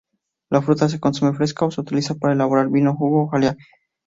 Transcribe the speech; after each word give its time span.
La 0.49 0.63
fruta 0.63 0.89
se 0.89 0.99
consume 0.99 1.35
fresca, 1.35 1.63
o 1.63 1.69
se 1.69 1.81
utiliza 1.81 2.15
para 2.15 2.33
elaborar 2.33 2.69
vino, 2.71 2.95
jugo 2.95 3.25
y 3.27 3.29
jalea. 3.29 3.57